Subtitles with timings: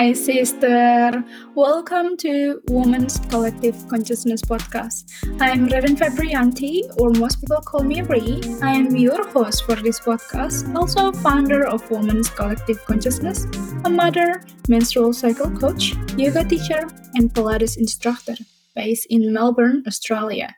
[0.00, 1.22] Hi, sister.
[1.54, 5.12] Welcome to Women's Collective Consciousness Podcast.
[5.42, 8.40] I'm Reven Fabrianti, or most people call me Ree.
[8.62, 13.44] I am your host for this podcast, also founder of Women's Collective Consciousness,
[13.84, 18.36] a mother, menstrual cycle coach, yoga teacher, and Pilates instructor
[18.74, 20.56] based in Melbourne, Australia.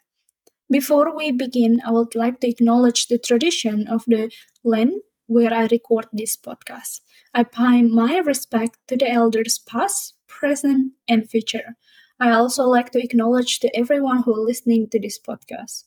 [0.71, 4.31] Before we begin, I would like to acknowledge the tradition of the
[4.63, 5.01] land
[5.33, 7.01] where I record this podcast.
[7.35, 11.77] I pay my respect to the elders past, present, and future.
[12.21, 15.85] I also like to acknowledge to everyone who is listening to this podcast.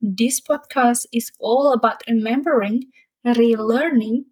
[0.00, 2.90] This podcast is all about remembering,
[3.24, 4.24] relearning,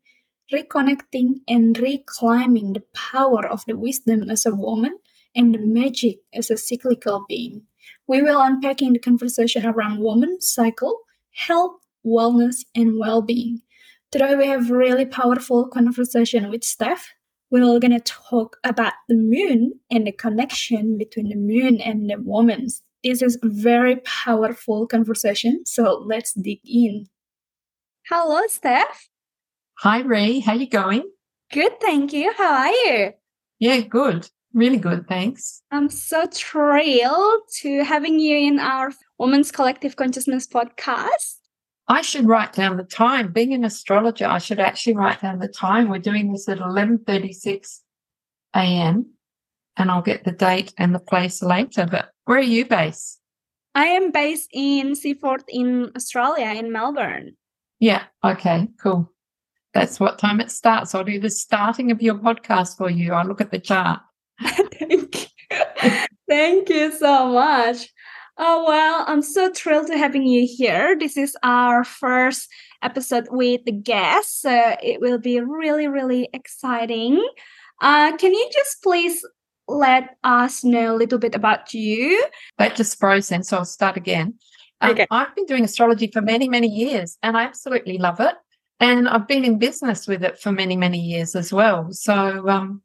[0.52, 4.98] reconnecting, and reclaiming the power of the wisdom as a woman
[5.34, 7.62] and the magic as a cyclical being.
[8.08, 10.98] We will unpacking the conversation around woman cycle,
[11.30, 13.62] health, wellness, and well-being.
[14.12, 17.12] Today we have really powerful conversation with Steph.
[17.52, 22.66] We're gonna talk about the moon and the connection between the moon and the woman.
[23.04, 27.06] This is a very powerful conversation, so let's dig in.
[28.08, 29.10] Hello, Steph.
[29.78, 30.40] Hi, Ray.
[30.40, 31.08] How you going?
[31.52, 32.32] Good, thank you.
[32.36, 33.12] How are you?
[33.60, 34.28] Yeah, good.
[34.52, 35.62] Really good, thanks.
[35.70, 41.36] I'm so thrilled to having you in our Women's Collective Consciousness podcast.
[41.90, 43.32] I should write down the time.
[43.32, 45.88] Being an astrologer, I should actually write down the time.
[45.88, 47.80] We're doing this at 11:36
[48.54, 49.06] a.m.
[49.76, 51.88] and I'll get the date and the place later.
[51.90, 53.20] But where are you based?
[53.74, 57.36] I am based in Seaford in Australia, in Melbourne.
[57.80, 58.04] Yeah.
[58.24, 58.68] Okay.
[58.80, 59.12] Cool.
[59.74, 60.94] That's what time it starts.
[60.94, 63.14] I'll do the starting of your podcast for you.
[63.14, 63.98] I'll look at the chart.
[64.40, 66.06] Thank you.
[66.28, 67.88] Thank you so much.
[68.42, 70.96] Oh, well, I'm so thrilled to having you here.
[70.98, 72.48] This is our first
[72.82, 74.40] episode with the guests.
[74.40, 77.22] So it will be really, really exciting.
[77.82, 79.22] Uh, can you just please
[79.68, 82.26] let us know a little bit about you?
[82.56, 84.38] That just frozen, so I'll start again.
[84.80, 85.06] Um, okay.
[85.10, 88.36] I've been doing astrology for many, many years, and I absolutely love it.
[88.80, 91.88] And I've been in business with it for many, many years as well.
[91.90, 92.80] So um,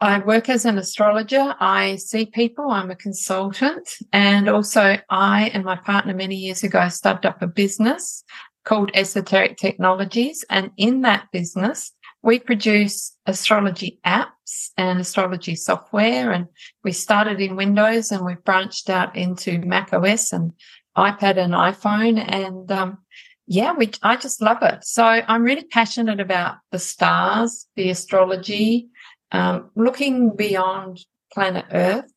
[0.00, 1.54] I work as an astrologer.
[1.58, 2.70] I see people.
[2.70, 3.88] I'm a consultant.
[4.12, 8.22] And also, I and my partner many years ago started up a business
[8.64, 10.44] called Esoteric Technologies.
[10.50, 11.92] And in that business,
[12.22, 16.30] we produce astrology apps and astrology software.
[16.30, 16.46] And
[16.84, 20.52] we started in Windows and we've branched out into Mac OS and
[20.96, 22.24] iPad and iPhone.
[22.24, 22.98] And um,
[23.46, 24.84] yeah, we, I just love it.
[24.84, 28.88] So I'm really passionate about the stars, the astrology,
[29.32, 32.10] um, looking beyond planet Earth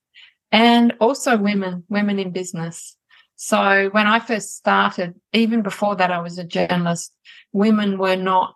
[0.52, 2.96] and also women, women in business.
[3.36, 7.14] So when I first started, even before that, I was a journalist,
[7.54, 8.56] women were not,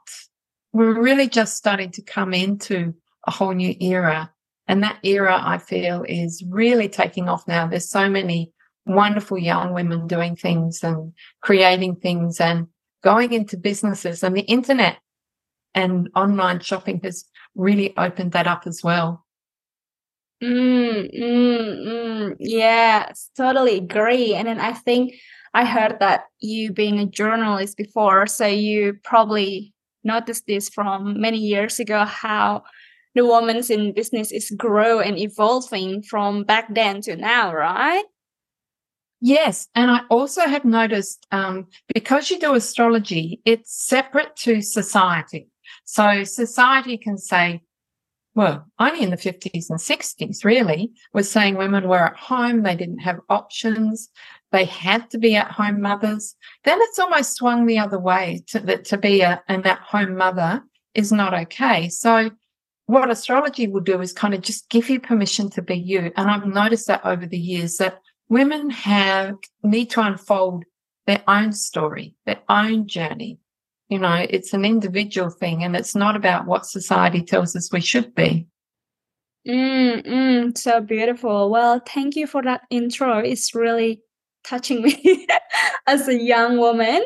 [0.74, 2.94] we were really just starting to come into
[3.26, 4.32] a whole new era.
[4.68, 7.68] And that era, I feel, is really taking off now.
[7.68, 8.52] There's so many
[8.86, 12.68] wonderful young women doing things and creating things and
[13.04, 14.98] going into businesses and the internet
[15.76, 19.26] and online shopping has really opened that up as well.
[20.42, 22.36] Mm, mm, mm.
[22.40, 24.34] Yes, totally agree.
[24.34, 25.14] And then I think
[25.54, 31.38] I heard that you being a journalist before, so you probably noticed this from many
[31.38, 32.64] years ago how
[33.16, 38.04] the women's in business is grow and evolving from back then to now, right?
[39.22, 45.48] Yes, and I also have noticed um, because you do astrology, it's separate to society.
[45.86, 47.62] So society can say,
[48.34, 52.76] well, only in the 50s and 60s, really, was saying women were at home, they
[52.76, 54.10] didn't have options,
[54.52, 56.36] they had to be at home mothers.
[56.66, 60.18] Then it's almost swung the other way to, that to be a, an at home
[60.18, 60.64] mother
[60.94, 61.88] is not okay.
[61.90, 62.32] So,
[62.88, 66.12] what astrology will do is kind of just give you permission to be you.
[66.16, 70.66] And I've noticed that over the years that women have need to unfold
[71.08, 73.40] their own story, their own journey,
[73.90, 77.82] you know, it's an individual thing and it's not about what society tells us we
[77.82, 78.48] should be.
[79.48, 81.52] Mm, mm, so beautiful.
[81.52, 83.20] Well, thank you for that intro.
[83.20, 84.02] It's really
[84.44, 85.28] touching me
[85.88, 87.04] as a young woman.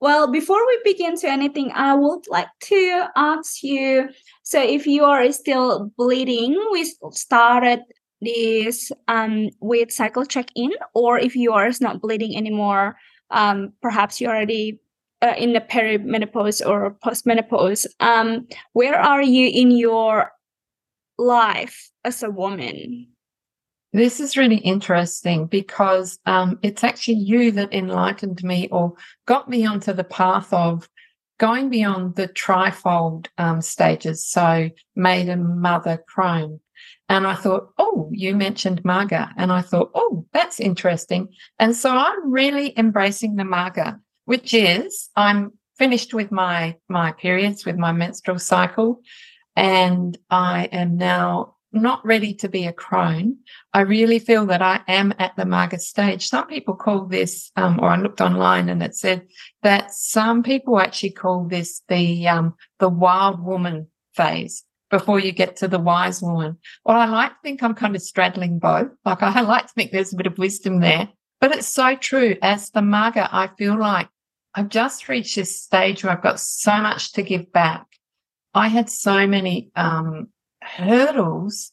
[0.00, 4.08] Well, before we begin to anything, I would like to ask you
[4.42, 7.80] so if you are still bleeding, we started
[8.20, 12.96] this um, with cycle check in, or if you are not bleeding anymore,
[13.30, 14.78] um, perhaps you already
[15.26, 20.30] uh, in the perimenopause or postmenopause um where are you in your
[21.18, 23.06] life as a woman
[23.92, 28.92] this is really interesting because um, it's actually you that enlightened me or
[29.26, 30.86] got me onto the path of
[31.38, 36.60] going beyond the trifold um, stages, so maiden, mother, crone.
[37.08, 39.30] And I thought, oh, you mentioned Maga.
[39.36, 41.28] And I thought, oh, that's interesting.
[41.58, 47.64] And so I'm really embracing the Maga, which is I'm finished with my my periods,
[47.64, 49.00] with my menstrual cycle.
[49.56, 53.38] And I am now not ready to be a crone.
[53.72, 56.28] I really feel that I am at the Maga stage.
[56.28, 59.26] Some people call this, um, or I looked online and it said
[59.62, 65.56] that some people actually call this the um, the wild woman phase before you get
[65.56, 66.58] to the wise woman.
[66.84, 68.90] Well, I like to think I'm kind of straddling both.
[69.04, 71.08] Like I like to think there's a bit of wisdom there,
[71.40, 72.36] but it's so true.
[72.42, 74.08] As the Maga, I feel like
[74.56, 77.84] I've just reached this stage where I've got so much to give back.
[78.54, 80.28] I had so many um,
[80.62, 81.72] hurdles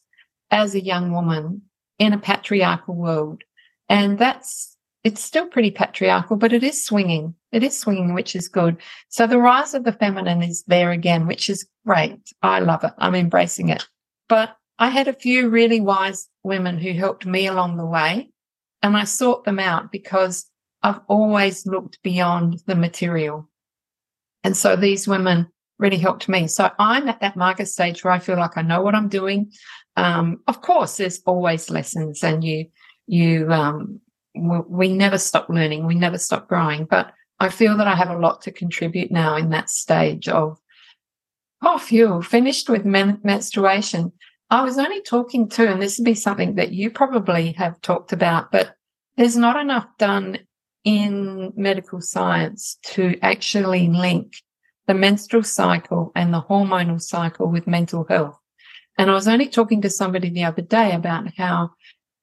[0.50, 1.62] as a young woman
[1.98, 3.42] in a patriarchal world.
[3.88, 7.34] And that's, it's still pretty patriarchal, but it is swinging.
[7.52, 8.76] It is swinging, which is good.
[9.08, 12.20] So the rise of the feminine is there again, which is great.
[12.42, 12.92] I love it.
[12.98, 13.88] I'm embracing it.
[14.28, 18.28] But I had a few really wise women who helped me along the way
[18.82, 20.44] and I sought them out because
[20.84, 23.48] I've always looked beyond the material.
[24.44, 25.48] And so these women
[25.78, 26.46] really helped me.
[26.46, 29.50] So I'm at that Maga stage where I feel like I know what I'm doing.
[29.96, 32.66] Um, of course, there's always lessons, and you
[33.06, 34.00] you um,
[34.34, 36.84] we never stop learning, we never stop growing.
[36.84, 40.58] But I feel that I have a lot to contribute now in that stage of
[41.62, 44.12] oh, phew, finished with men- menstruation.
[44.50, 48.12] I was only talking to, and this would be something that you probably have talked
[48.12, 48.74] about, but
[49.16, 50.38] there's not enough done
[50.84, 54.36] in medical science to actually link
[54.86, 58.38] the menstrual cycle and the hormonal cycle with mental health.
[58.98, 61.70] And I was only talking to somebody the other day about how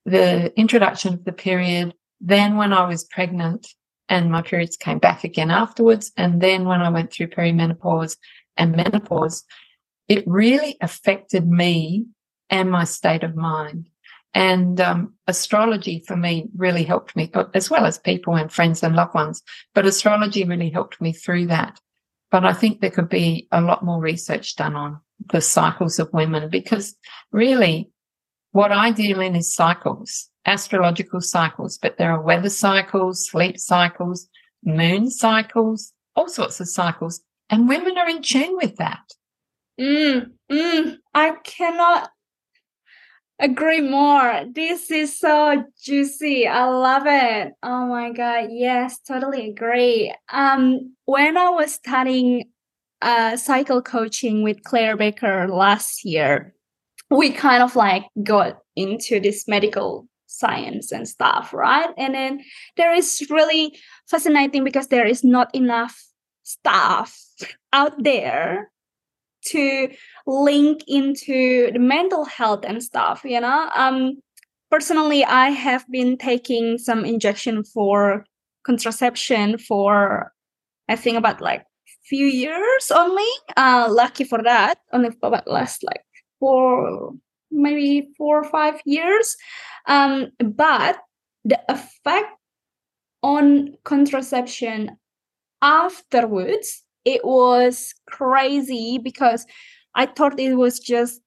[0.06, 3.68] the introduction of the period, then when I was pregnant
[4.10, 8.18] and my periods came back again afterwards, and then when I went through perimenopause
[8.58, 9.44] and menopause,
[10.08, 12.06] it really affected me
[12.50, 13.88] and my state of mind.
[14.33, 18.95] And um, astrology for me really helped me, as well as people and friends and
[18.95, 19.44] loved ones.
[19.75, 21.80] But astrology really helped me through that.
[22.30, 25.01] But I think there could be a lot more research done on
[25.31, 26.95] the cycles of women because
[27.31, 27.92] really
[28.51, 34.27] what I deal in is cycles, astrological cycles, but there are weather cycles, sleep cycles,
[34.63, 37.22] moon cycles, all sorts of cycles.
[37.50, 39.04] And women are in tune with that.
[39.80, 42.12] Mm, mm, I cannot
[43.41, 44.45] agree more.
[44.53, 46.47] This is so juicy.
[46.47, 47.53] I love it.
[47.63, 48.49] Oh my god.
[48.51, 50.13] Yes, totally agree.
[50.31, 52.49] Um when I was studying
[53.01, 56.53] uh cycle coaching with Claire Baker last year,
[57.09, 61.89] we kind of like got into this medical science and stuff, right?
[61.97, 62.41] And then
[62.77, 63.77] there is really
[64.07, 66.01] fascinating because there is not enough
[66.43, 67.17] stuff
[67.73, 68.71] out there
[69.45, 69.89] to
[70.27, 73.69] link into the mental health and stuff you know?
[73.75, 74.21] Um
[74.69, 78.25] personally i have been taking some injection for
[78.63, 80.31] contraception for
[80.88, 81.65] i think about like
[82.11, 83.31] few years only.
[83.55, 86.03] Uh lucky for that only for about last like
[86.39, 87.13] four
[87.51, 89.38] maybe four or five years.
[89.88, 90.97] Um but
[91.45, 92.31] the effect
[93.23, 94.97] on contraception
[95.61, 99.45] afterwards it was crazy because
[99.95, 101.22] I thought it was just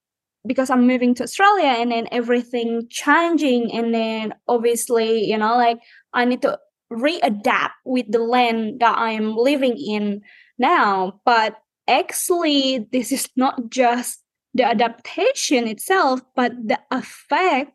[0.47, 5.79] because I'm moving to Australia and then everything changing and then obviously, you know, like
[6.13, 6.59] I need to
[6.93, 10.23] readapt with the land that I am living in
[10.59, 11.21] now.
[11.25, 11.57] But
[11.89, 17.73] actually, this is not just the adaptation itself, but the effect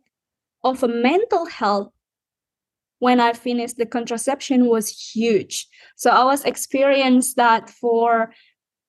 [0.64, 1.92] of a mental health
[3.00, 5.68] when I finished the contraception was huge.
[5.96, 8.32] So I was experienced that for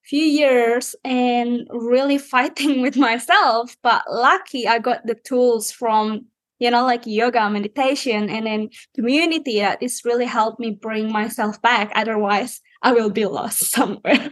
[0.04, 6.26] few years and really fighting with myself but lucky i got the tools from
[6.58, 11.62] you know like yoga meditation and then community that is really helped me bring myself
[11.62, 14.30] back otherwise i will be lost somewhere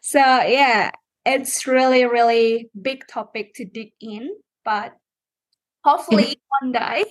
[0.00, 0.90] so yeah
[1.26, 4.30] it's really really big topic to dig in
[4.64, 4.96] but
[5.84, 7.04] hopefully one day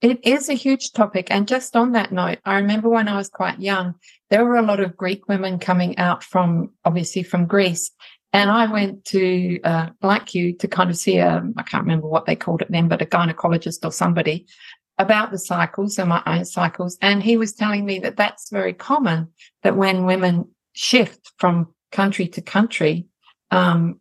[0.00, 1.28] it is a huge topic.
[1.30, 3.94] And just on that note, I remember when I was quite young,
[4.30, 7.90] there were a lot of Greek women coming out from, obviously, from Greece.
[8.32, 12.08] And I went to, uh, like you, to kind of see a, I can't remember
[12.08, 14.46] what they called it then, but a gynecologist or somebody
[14.98, 16.98] about the cycles and my own cycles.
[17.00, 19.28] And he was telling me that that's very common,
[19.62, 23.06] that when women shift from country to country,
[23.50, 23.98] um,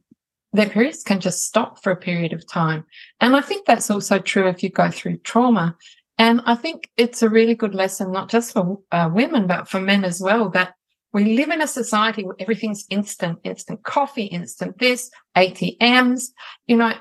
[0.57, 2.83] their periods can just stop for a period of time.
[3.21, 5.75] And I think that's also true if you go through trauma.
[6.17, 9.79] And I think it's a really good lesson, not just for uh, women, but for
[9.79, 10.73] men as well, that
[11.13, 16.29] we live in a society where everything's instant, instant coffee, instant this, ATMs,
[16.65, 16.93] you know,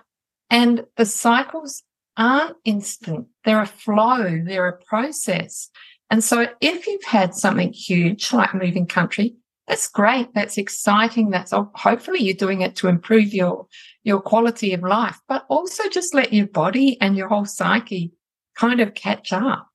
[0.51, 1.83] and the cycles
[2.17, 3.27] aren't instant.
[3.45, 5.71] They're a flow, they're a process.
[6.11, 9.35] And so if you've had something huge like moving country,
[9.67, 10.33] that's great.
[10.35, 11.31] That's exciting.
[11.31, 13.67] That's hopefully you're doing it to improve your,
[14.05, 18.13] your quality of life, but also just let your body and your whole psyche
[18.57, 19.69] kind of catch up.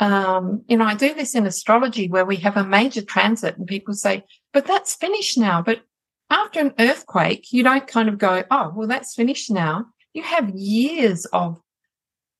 [0.00, 3.66] Um, you know, I do this in astrology where we have a major transit and
[3.66, 5.60] people say, but that's finished now.
[5.60, 5.82] But
[6.30, 9.86] after an earthquake, you don't kind of go, oh, well, that's finished now.
[10.14, 11.60] You have years of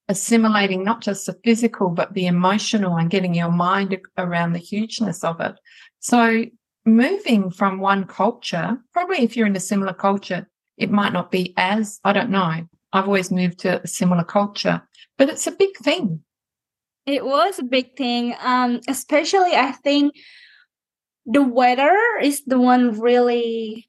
[0.09, 5.23] assimilating not just the physical, but the emotional and getting your mind around the hugeness
[5.23, 5.55] of it.
[6.01, 6.47] So
[6.89, 11.55] moving from one culture, probably if you're in a similar culture, it might not be
[11.57, 12.67] as, I don't know.
[12.93, 14.83] I've always moved to a similar culture,
[15.17, 16.23] but it's a big thing.
[17.07, 18.35] It was a big thing.
[18.41, 20.15] Um, especially I think
[21.27, 23.89] the weather is the one really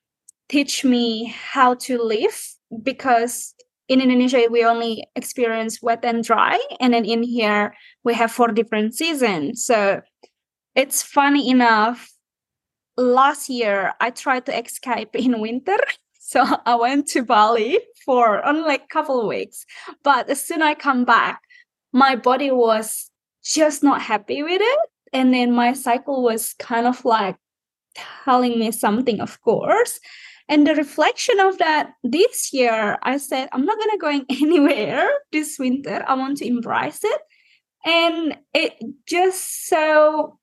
[0.49, 3.53] teach me how to live because
[3.87, 8.49] in Indonesia we only experience wet and dry, and then in here we have four
[8.49, 9.65] different seasons.
[9.65, 10.01] So
[10.75, 12.09] it's funny enough.
[12.99, 15.77] Last year I tried to escape in winter,
[16.19, 19.65] so I went to Bali for only like a couple of weeks.
[20.03, 21.41] But as soon as I come back,
[21.93, 23.09] my body was
[23.41, 24.79] just not happy with it,
[25.13, 27.37] and then my cycle was kind of like
[28.25, 29.99] telling me something, of course.
[30.49, 35.07] And the reflection of that this year, I said, I'm not going to going anywhere
[35.31, 36.03] this winter.
[36.05, 37.21] I want to embrace it.
[37.85, 38.73] And it
[39.07, 40.38] just so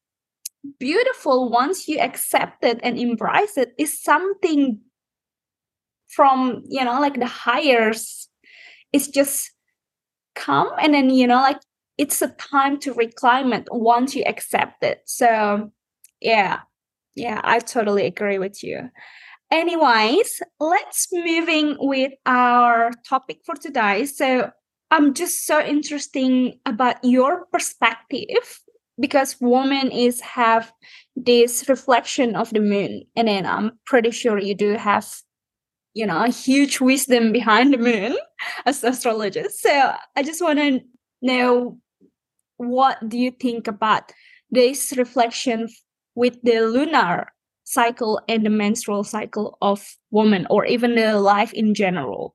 [0.78, 4.80] beautiful once you accept it and embrace it is something
[6.08, 8.28] from, you know, like the higher's.
[8.92, 9.50] It's just
[10.34, 11.60] come and then, you know, like
[11.98, 15.02] it's a time to reclaim it once you accept it.
[15.06, 15.72] So
[16.20, 16.60] yeah,
[17.14, 18.90] yeah, I totally agree with you.
[19.50, 24.06] Anyways, let's moving with our topic for today.
[24.06, 24.50] So
[24.90, 28.60] I'm just so interesting about your perspective
[28.98, 30.72] because woman is have
[31.14, 35.06] this reflection of the moon and then i'm pretty sure you do have
[35.94, 38.16] you know a huge wisdom behind the moon
[38.66, 40.80] as astrologist so i just want to
[41.22, 41.78] know
[42.58, 44.12] what do you think about
[44.50, 45.68] this reflection
[46.14, 47.32] with the lunar
[47.66, 52.34] cycle and the menstrual cycle of woman or even the life in general?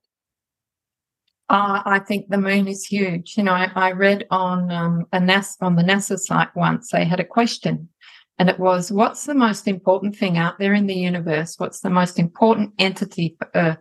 [1.52, 3.36] Uh, I think the moon is huge.
[3.36, 7.04] You know, I, I read on um, a NASA, on the NASA site once they
[7.04, 7.90] had a question,
[8.38, 11.56] and it was, "What's the most important thing out there in the universe?
[11.58, 13.78] What's the most important entity for Earth?"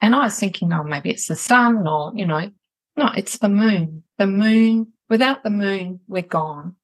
[0.00, 2.50] And I was thinking, oh, maybe it's the sun, or you know,
[2.96, 4.04] no, it's the moon.
[4.18, 4.92] The moon.
[5.08, 6.76] Without the moon, we're gone.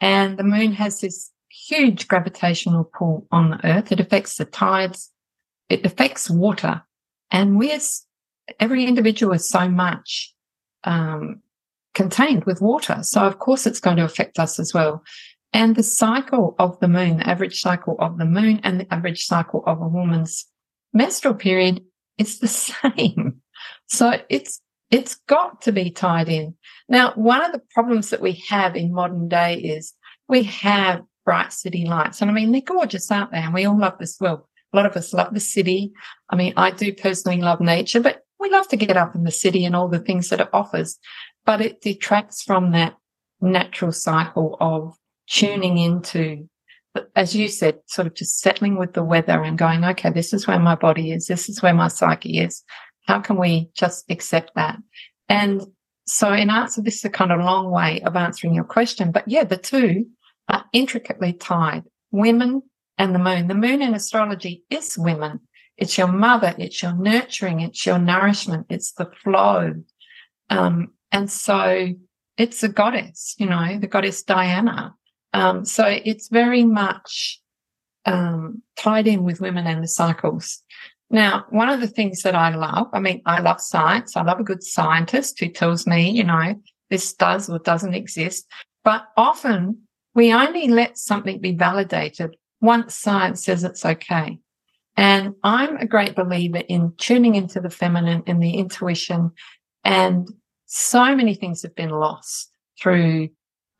[0.00, 3.92] And the moon has this huge gravitational pull on the earth.
[3.92, 5.10] It affects the tides.
[5.68, 6.82] It affects water.
[7.30, 7.78] And we're,
[8.60, 10.34] every individual is so much,
[10.84, 11.40] um,
[11.94, 12.98] contained with water.
[13.02, 15.02] So of course it's going to affect us as well.
[15.52, 19.24] And the cycle of the moon, the average cycle of the moon and the average
[19.24, 20.46] cycle of a woman's
[20.92, 21.82] menstrual period,
[22.18, 23.40] is the same.
[23.86, 26.54] So it's, it's got to be tied in.
[26.88, 29.94] Now, one of the problems that we have in modern day is
[30.28, 32.20] we have bright city lights.
[32.20, 33.38] And I mean, they're gorgeous, aren't they?
[33.38, 34.16] And we all love this.
[34.20, 35.92] Well, a lot of us love the city.
[36.30, 39.30] I mean, I do personally love nature, but we love to get up in the
[39.30, 40.98] city and all the things that it offers.
[41.44, 42.96] But it detracts from that
[43.40, 44.94] natural cycle of
[45.28, 46.48] tuning into,
[47.16, 50.46] as you said, sort of just settling with the weather and going, okay, this is
[50.46, 51.26] where my body is.
[51.26, 52.62] This is where my psyche is.
[53.06, 54.78] How can we just accept that?
[55.28, 55.62] And
[56.06, 59.28] so in answer, this is a kind of long way of answering your question, but
[59.28, 60.06] yeah, the two
[60.48, 61.84] are intricately tied.
[62.10, 62.62] Women
[62.96, 63.46] and the moon.
[63.46, 65.40] The moon in astrology is women.
[65.78, 66.54] It's your mother.
[66.58, 67.60] It's your nurturing.
[67.60, 68.66] It's your nourishment.
[68.68, 69.74] It's the flow.
[70.50, 71.94] Um, and so
[72.36, 74.94] it's a goddess, you know, the goddess Diana.
[75.32, 77.40] Um, so it's very much
[78.04, 80.62] um, tied in with women and the cycles.
[81.10, 84.16] Now, one of the things that I love, I mean, I love science.
[84.16, 88.46] I love a good scientist who tells me, you know, this does or doesn't exist.
[88.84, 89.82] But often
[90.14, 94.38] we only let something be validated once science says it's okay.
[94.98, 99.30] And I'm a great believer in tuning into the feminine and the intuition.
[99.84, 100.28] And
[100.66, 102.50] so many things have been lost
[102.82, 103.28] through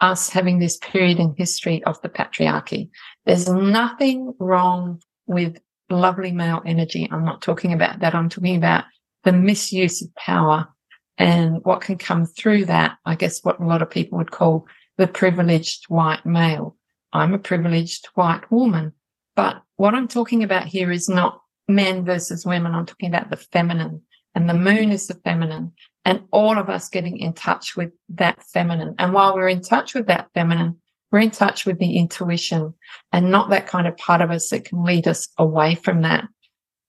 [0.00, 2.90] us having this period in history of the patriarchy.
[3.26, 5.58] There's nothing wrong with
[5.90, 7.08] lovely male energy.
[7.10, 8.14] I'm not talking about that.
[8.14, 8.84] I'm talking about
[9.24, 10.68] the misuse of power
[11.18, 12.96] and what can come through that.
[13.04, 16.76] I guess what a lot of people would call the privileged white male.
[17.12, 18.92] I'm a privileged white woman.
[19.34, 22.74] But what I'm talking about here is not men versus women.
[22.74, 24.02] I'm talking about the feminine
[24.34, 25.72] and the moon is the feminine
[26.04, 28.96] and all of us getting in touch with that feminine.
[28.98, 30.76] And while we're in touch with that feminine,
[31.12, 32.74] we're in touch with the intuition
[33.12, 36.24] and not that kind of part of us that can lead us away from that.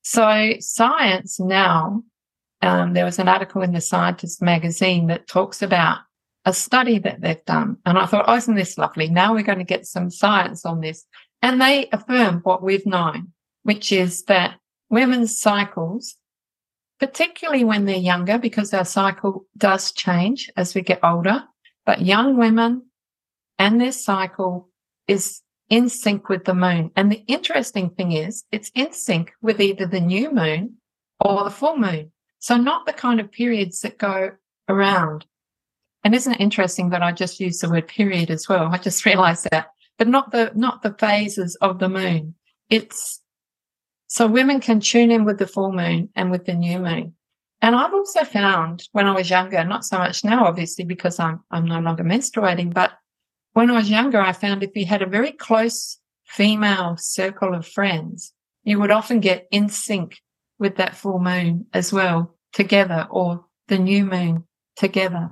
[0.02, 2.04] So science now,
[2.64, 6.00] um, there was an article in the Scientist magazine that talks about
[6.46, 7.78] a study that they've done.
[7.86, 9.10] And I thought, oh, isn't this lovely?
[9.10, 11.06] Now we're going to get some science on this.
[11.42, 16.16] And they affirm what we've known, which is that women's cycles,
[17.00, 21.44] particularly when they're younger, because our cycle does change as we get older,
[21.86, 22.84] but young women
[23.58, 24.70] and their cycle
[25.08, 26.92] is in sync with the moon.
[26.96, 30.78] And the interesting thing is it's in sync with either the new moon
[31.20, 32.12] or the full moon.
[32.40, 34.32] So not the kind of periods that go
[34.68, 35.26] around.
[36.04, 38.70] And isn't it interesting that I just used the word period as well?
[38.72, 39.68] I just realized that
[40.00, 42.34] but not the not the phases of the moon.
[42.70, 43.22] It's
[44.08, 47.14] so women can tune in with the full moon and with the new moon.
[47.62, 51.42] And I've also found when I was younger, not so much now, obviously, because I'm
[51.52, 52.94] I'm no longer menstruating, but
[53.54, 57.68] when I was younger, I found if you had a very close female circle of
[57.68, 60.18] friends, you would often get in sync
[60.60, 64.46] with that full moon as well together or the new moon
[64.78, 65.32] together.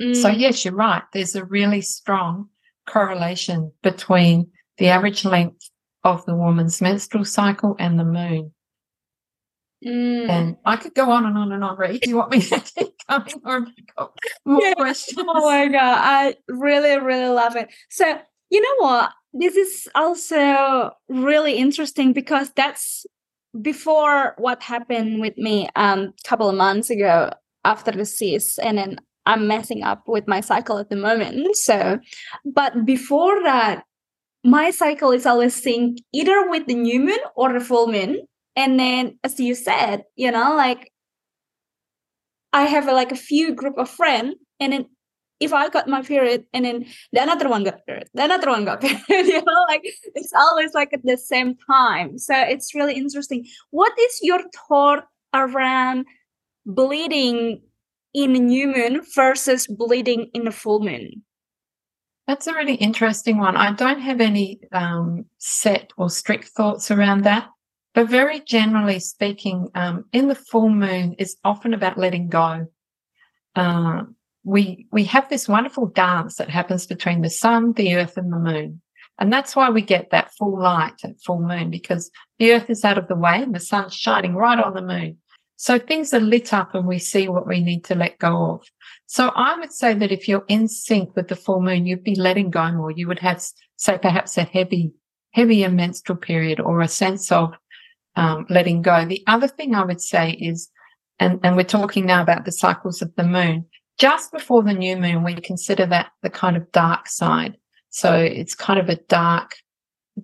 [0.00, 0.14] Mm.
[0.14, 1.02] So yes, you're right.
[1.12, 2.50] There's a really strong
[2.86, 5.70] correlation between the average length
[6.04, 8.52] of the woman's menstrual cycle and the moon.
[9.84, 10.28] Mm.
[10.28, 12.00] And I could go on and on and on, Reed.
[12.00, 13.66] Do you want me to keep going or
[14.44, 14.74] more yeah.
[14.74, 15.18] questions?
[15.28, 15.98] Oh my God.
[16.00, 17.68] I really, really love it.
[17.90, 18.18] So,
[18.50, 19.12] you know what?
[19.32, 23.04] This is also really interesting because that's
[23.60, 27.30] before what happened with me um, a couple of months ago
[27.64, 28.58] after the cyst.
[28.60, 31.56] And then I'm messing up with my cycle at the moment.
[31.56, 31.98] So,
[32.44, 33.84] but before that,
[34.44, 38.26] my cycle is always synced either with the new moon or the full moon.
[38.54, 40.92] And then, as you said, you know, like
[42.52, 44.86] I have a, like a few group of friends, and then
[45.40, 48.64] if I got my period, and then the another one got period, the another one
[48.64, 49.82] got period, you know, like
[50.14, 52.16] it's always like at the same time.
[52.16, 53.46] So it's really interesting.
[53.70, 56.06] What is your thought around
[56.64, 57.60] bleeding
[58.16, 61.22] in a new moon versus bleeding in a full moon?
[62.26, 63.56] That's a really interesting one.
[63.56, 67.48] I don't have any um, set or strict thoughts around that,
[67.94, 72.66] but very generally speaking, um, in the full moon is often about letting go.
[73.54, 74.04] Uh,
[74.44, 78.38] we we have this wonderful dance that happens between the sun, the earth, and the
[78.38, 78.80] moon,
[79.18, 82.84] and that's why we get that full light at full moon because the earth is
[82.84, 85.18] out of the way and the sun's shining right on the moon.
[85.56, 88.66] So things are lit up and we see what we need to let go of.
[89.06, 92.14] So I would say that if you're in sync with the full moon, you'd be
[92.14, 92.90] letting go more.
[92.90, 93.42] You would have,
[93.76, 94.92] say, perhaps a heavy,
[95.32, 97.54] heavier menstrual period or a sense of
[98.16, 99.06] um, letting go.
[99.06, 100.68] The other thing I would say is,
[101.18, 103.64] and, and we're talking now about the cycles of the moon,
[103.98, 107.56] just before the new moon, we consider that the kind of dark side.
[107.88, 109.52] So it's kind of a dark,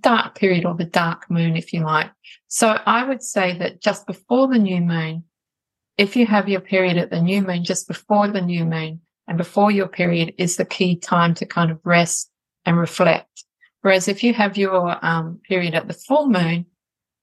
[0.02, 2.10] dark period or the dark moon, if you like.
[2.48, 5.24] So I would say that just before the new moon,
[5.96, 9.38] if you have your period at the new moon, just before the new moon and
[9.38, 12.30] before your period is the key time to kind of rest
[12.64, 13.44] and reflect.
[13.82, 16.66] Whereas if you have your um, period at the full moon,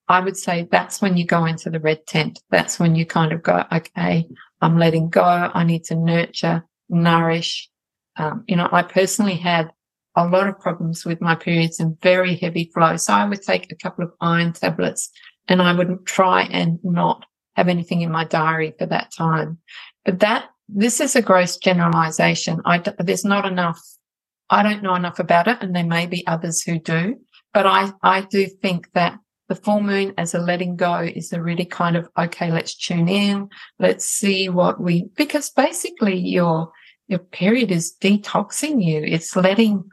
[0.08, 2.42] I would say that's when you go into the red tent.
[2.50, 4.28] That's when you kind of go, okay,
[4.60, 5.24] I'm letting go.
[5.24, 7.70] I need to nurture, nourish.
[8.18, 9.72] Um, you know, I personally had
[10.20, 12.98] a lot of problems with my periods and very heavy flow.
[12.98, 15.10] So I would take a couple of iron tablets
[15.48, 19.60] and I would try and not have anything in my diary for that time.
[20.04, 22.60] But that, this is a gross generalization.
[22.66, 23.80] I, there's not enough.
[24.50, 27.16] I don't know enough about it and there may be others who do,
[27.54, 31.42] but I, I do think that the full moon as a letting go is a
[31.42, 33.48] really kind of, okay, let's tune in.
[33.80, 36.72] Let's see what we, because basically your,
[37.08, 39.02] your period is detoxing you.
[39.02, 39.90] It's letting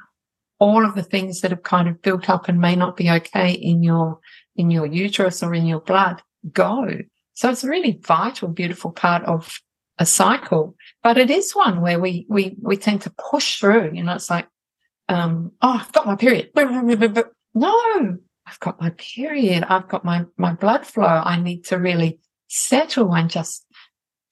[0.59, 3.51] all of the things that have kind of built up and may not be okay
[3.51, 4.19] in your
[4.57, 6.89] in your uterus or in your blood go.
[7.35, 9.61] So it's a really vital, beautiful part of
[9.99, 10.75] a cycle.
[11.03, 13.93] But it is one where we we we tend to push through.
[13.93, 14.49] You know, it's like,
[15.09, 16.51] um, oh, I've got my period.
[17.59, 19.65] No, I've got my period.
[19.67, 21.07] I've got my my blood flow.
[21.07, 23.65] I need to really settle and just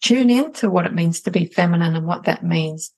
[0.02, 2.92] tune into what it means to be feminine and what that means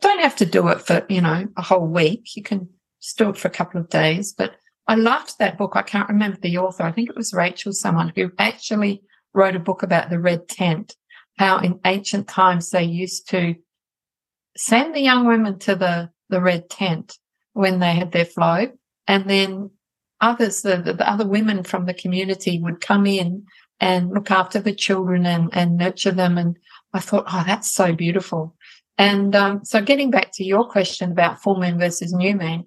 [0.00, 2.36] don't have to do it for, you know, a whole week.
[2.36, 2.68] You can
[3.02, 4.32] just do it for a couple of days.
[4.32, 4.56] But
[4.88, 5.72] I loved that book.
[5.74, 6.84] I can't remember the author.
[6.84, 9.02] I think it was Rachel, someone who actually
[9.34, 10.96] wrote a book about the red tent,
[11.38, 13.54] how in ancient times they used to
[14.56, 17.18] send the young women to the, the red tent
[17.52, 18.68] when they had their flow.
[19.06, 19.70] And then
[20.20, 23.44] others, the, the other women from the community would come in
[23.78, 26.38] and look after the children and, and nurture them.
[26.38, 26.56] And
[26.92, 28.55] I thought, oh, that's so beautiful.
[28.98, 32.66] And um, so getting back to your question about full moon versus new moon,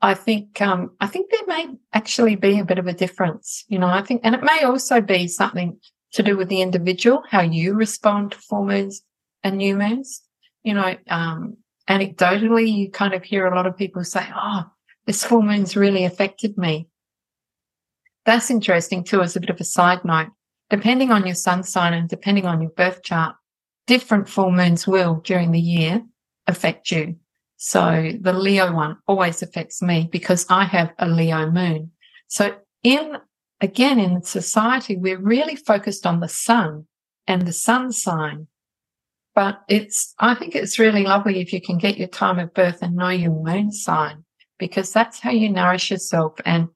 [0.00, 3.64] I think um, I think there may actually be a bit of a difference.
[3.68, 5.78] You know, I think, and it may also be something
[6.12, 9.02] to do with the individual, how you respond to full moons
[9.42, 10.22] and new moons.
[10.62, 11.56] You know, um,
[11.88, 14.64] anecdotally, you kind of hear a lot of people say, "Oh,
[15.06, 16.88] this full moon's really affected me."
[18.26, 20.28] That's interesting too, as a bit of a side note.
[20.70, 23.36] Depending on your sun sign and depending on your birth chart,
[23.86, 26.02] different full moons will during the year
[26.46, 27.16] affect you.
[27.56, 31.92] So the Leo one always affects me because I have a Leo moon.
[32.28, 33.18] So in
[33.60, 36.86] again in society, we're really focused on the sun
[37.26, 38.48] and the sun sign.
[39.34, 42.82] But it's I think it's really lovely if you can get your time of birth
[42.82, 44.24] and know your moon sign
[44.58, 46.34] because that's how you nourish yourself.
[46.44, 46.68] And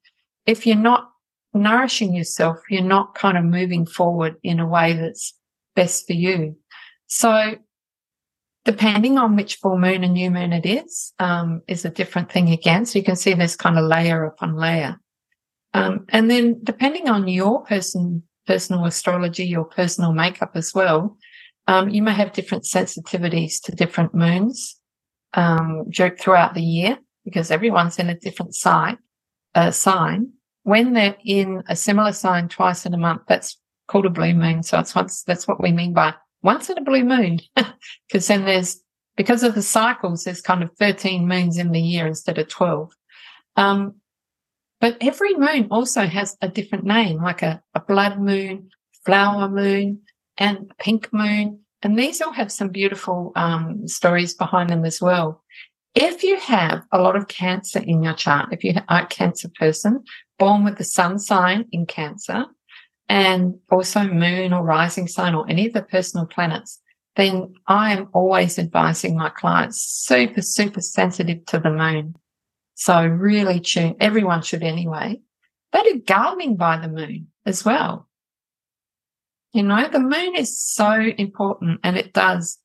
[0.47, 1.11] if you're not
[1.55, 5.35] nourishing yourself, you're not kind of moving forward in a way that's
[5.77, 6.57] best for you.
[7.09, 7.57] So
[8.65, 12.51] depending on which full moon and new moon it is, um, is a different thing
[12.51, 12.85] again.
[12.85, 15.01] So you can see this kind of layer upon layer.
[15.75, 21.17] Um, and then depending on your person, personal astrology, your personal makeup as well,
[21.67, 24.79] um, you may have different sensitivities to different moons
[25.35, 25.85] um,
[26.19, 28.99] throughout the year because everyone's in a different sign.
[29.55, 30.31] Uh, sign.
[30.65, 34.63] When they're in a similar sign twice in a month, that's called a blue moon.
[34.63, 37.41] So it's once, that's what we mean by once in a blue moon,
[38.09, 38.81] because then there's,
[39.17, 42.93] because of the cycles, there's kind of 13 moons in the year instead of 12.
[43.57, 43.97] Um,
[44.81, 48.71] but every moon also has a different name, like a, a blood moon,
[49.05, 50.03] flower moon,
[50.37, 51.61] and pink moon.
[51.83, 55.43] And these all have some beautiful um, stories behind them as well.
[55.95, 59.49] If you have a lot of cancer in your chart, if you are a cancer
[59.59, 60.05] person
[60.39, 62.47] born with the sun sign in cancer,
[63.09, 66.81] and also moon or rising sign or any of the personal planets,
[67.17, 72.15] then I am always advising my clients super, super sensitive to the moon.
[72.75, 75.21] So really tune, everyone should anyway.
[75.73, 78.09] They do gardening by the moon as well.
[79.53, 82.59] You know, the moon is so important and it does,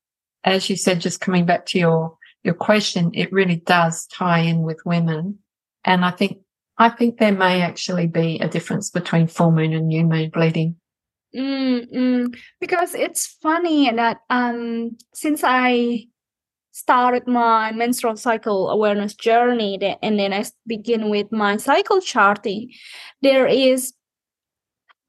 [0.43, 4.62] as you said, just coming back to your, your question, it really does tie in
[4.62, 5.39] with women.
[5.84, 6.42] And I think
[6.77, 10.75] I think there may actually be a difference between full moon and new moon bleeding.
[11.36, 16.05] Mm, because it's funny that um, since I
[16.71, 22.71] started my menstrual cycle awareness journey and then I begin with my cycle charting,
[23.21, 23.93] there is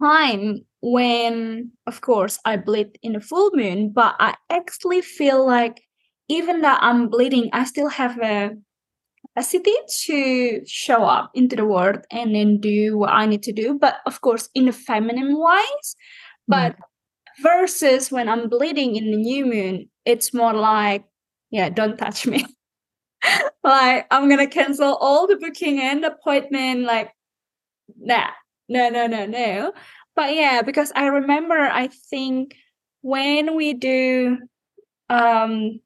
[0.02, 5.82] time when, of course, I bleed in a full moon, but I actually feel like
[6.28, 8.56] even though I'm bleeding, I still have a
[9.34, 9.72] capacity
[10.06, 13.96] to show up into the world and then do what I need to do, but
[14.06, 15.96] of course in a feminine wise.
[16.46, 16.80] But mm.
[17.42, 21.04] versus when I'm bleeding in the new moon, it's more like,
[21.50, 22.44] yeah, don't touch me.
[23.64, 27.10] like I'm gonna cancel all the booking and appointment, like
[27.98, 28.30] nah,
[28.68, 29.72] no, no, no, no.
[30.16, 32.54] But yeah, because I remember I think
[33.02, 34.38] when we do
[35.10, 35.80] um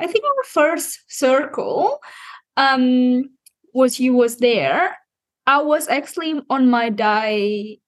[0.00, 1.98] I think our first circle
[2.56, 3.30] um
[3.74, 4.96] was you was there.
[5.46, 7.78] I was actually on my day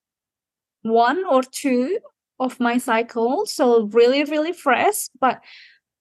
[0.83, 1.99] one or two
[2.39, 5.09] of my cycle, so really, really fresh.
[5.19, 5.41] But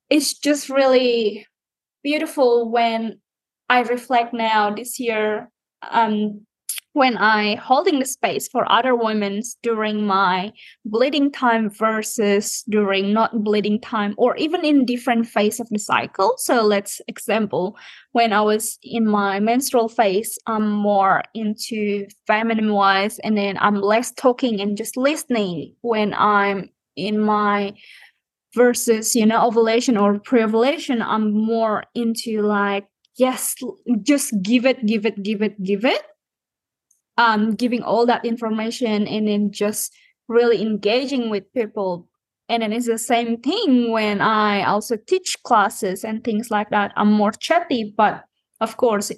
[0.09, 1.47] it's just really
[2.05, 3.21] beautiful when
[3.69, 5.51] I reflect now this year.
[5.83, 6.47] Um,
[6.99, 10.53] when I holding the space for other women during my
[10.85, 16.35] bleeding time versus during not bleeding time or even in different phase of the cycle.
[16.39, 17.77] So let's example
[18.13, 23.81] when I was in my menstrual phase, I'm more into feminine wise and then I'm
[23.81, 27.75] less talking and just listening when I'm in my
[28.55, 33.55] versus you know ovulation or pre-ovulation i'm more into like yes
[34.03, 36.03] just give it give it give it give it
[37.19, 39.93] um, giving all that information and then just
[40.29, 42.09] really engaging with people.
[42.49, 46.93] And then it's the same thing when i also teach classes and things like that.
[46.97, 48.25] I'm more chatty but
[48.61, 49.13] of course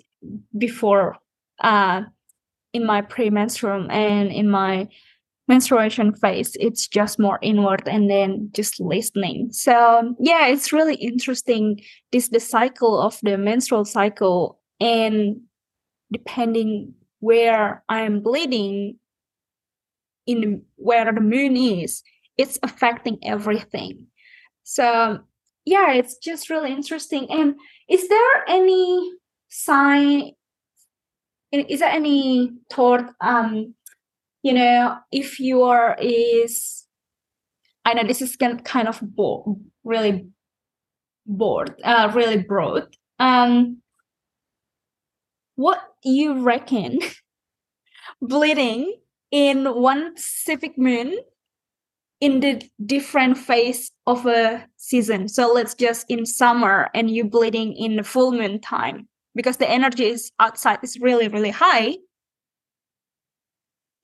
[0.59, 1.17] before
[1.63, 2.03] uh
[2.73, 4.89] in my premenstruum and in my
[5.49, 9.53] menstruation phase it's just more inward and then just listening.
[9.53, 15.41] So yeah it's really interesting this the cycle of the menstrual cycle and
[16.11, 18.99] depending where I am bleeding
[20.27, 22.03] in where the moon is,
[22.37, 24.07] it's affecting everything.
[24.65, 25.21] So
[25.65, 27.31] yeah, it's just really interesting.
[27.31, 27.55] And
[27.89, 29.13] is there any
[29.51, 30.33] sign
[31.53, 33.75] is there any thought um
[34.43, 36.87] you know if your is
[37.85, 40.27] i know this is kind of bo- really
[41.27, 42.87] bored uh really broad
[43.19, 43.79] um
[45.57, 46.99] what you reckon
[48.23, 48.97] bleeding
[49.31, 51.19] in one specific moon
[52.21, 55.29] in the different phase of a season?
[55.29, 59.71] So let's just in summer and you bleeding in the full moon time because the
[59.71, 61.97] energy is outside is really really high.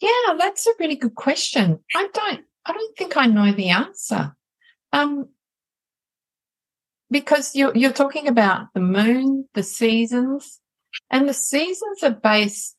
[0.00, 1.80] Yeah that's a really good question.
[1.94, 4.34] I don't i don't think i know the answer.
[4.92, 5.28] Um
[7.10, 10.60] because you're you're talking about the moon the seasons
[11.10, 12.76] and the seasons are based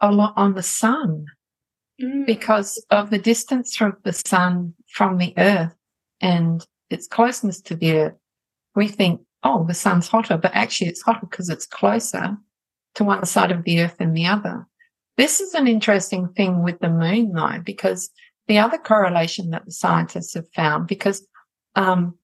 [0.00, 1.26] a lot on the sun
[2.00, 2.26] mm.
[2.26, 5.74] because of the distance from the sun from the earth
[6.20, 8.14] and its closeness to the earth
[8.74, 12.36] we think oh, the sun's hotter, but actually it's hotter because it's closer
[12.94, 14.66] to one side of the earth than the other.
[15.16, 18.10] This is an interesting thing with the moon though, because
[18.48, 21.26] the other correlation that the scientists have found, because
[21.76, 22.18] um,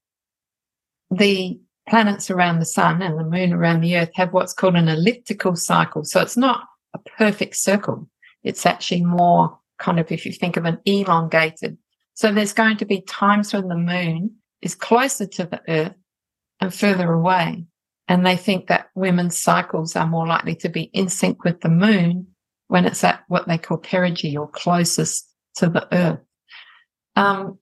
[1.10, 4.88] the planets around the sun and the moon around the earth have what's called an
[4.88, 6.04] elliptical cycle.
[6.04, 6.64] So it's not
[6.94, 8.08] a perfect circle.
[8.42, 11.78] It's actually more kind of, if you think of an elongated.
[12.14, 15.94] So there's going to be times when the moon is closer to the earth
[16.60, 17.64] and further away.
[18.08, 21.68] And they think that women's cycles are more likely to be in sync with the
[21.68, 22.26] moon
[22.68, 26.20] when it's at what they call perigee or closest to the earth.
[27.16, 27.58] Um,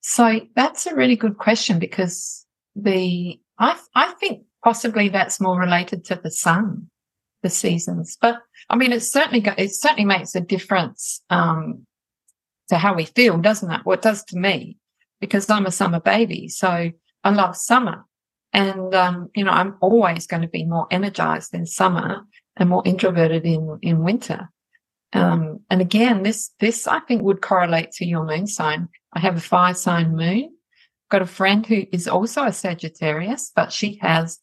[0.00, 2.43] so that's a really good question because
[2.76, 6.90] the, I, I think possibly that's more related to the sun,
[7.42, 8.38] the seasons, but
[8.70, 11.86] I mean, it certainly, it certainly makes a difference, um,
[12.68, 13.80] to how we feel, doesn't it?
[13.84, 14.78] What well, does to me,
[15.20, 16.48] because I'm a summer baby.
[16.48, 16.90] So
[17.22, 18.04] I love summer.
[18.52, 22.22] And, um, you know, I'm always going to be more energized in summer
[22.56, 24.48] and more introverted in, in winter.
[25.12, 28.88] Um, and again, this, this I think would correlate to your moon sign.
[29.12, 30.53] I have a fire sign moon.
[31.14, 34.40] Got a friend who is also a Sagittarius, but she has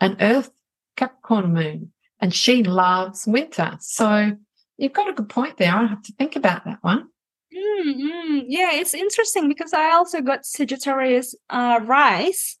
[0.00, 0.52] an earth
[0.96, 3.76] Capricorn moon and she loves winter.
[3.80, 4.36] So
[4.76, 5.74] you've got a good point there.
[5.74, 7.08] I have to think about that one.
[7.52, 8.38] Mm-hmm.
[8.46, 12.56] Yeah, it's interesting because I also got Sagittarius uh, rise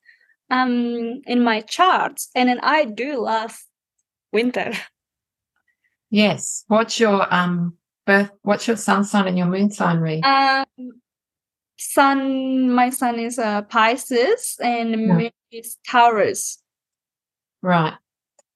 [0.50, 3.56] um, in my charts, and then I do love
[4.32, 4.72] winter.
[6.10, 6.64] Yes.
[6.66, 8.32] What's your um birth?
[8.42, 10.22] What's your sun sign and your moon sign, read?
[10.22, 10.66] Um,
[11.90, 12.70] sun.
[12.70, 15.30] My sun is a Pisces, and yeah.
[15.50, 16.62] is Taurus.
[17.62, 17.94] Right.